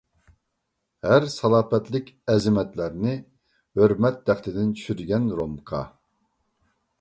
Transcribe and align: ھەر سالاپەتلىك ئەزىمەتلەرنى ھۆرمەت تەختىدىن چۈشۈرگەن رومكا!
ھەر 1.07 1.25
سالاپەتلىك 1.33 2.09
ئەزىمەتلەرنى 2.33 3.13
ھۆرمەت 3.81 4.19
تەختىدىن 4.31 4.73
چۈشۈرگەن 4.81 5.29
رومكا! 5.43 5.85